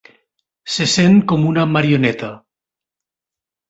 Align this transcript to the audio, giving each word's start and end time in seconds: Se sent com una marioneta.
Se 0.77 0.87
sent 0.93 1.21
com 1.33 1.47
una 1.53 1.69
marioneta. 1.77 2.35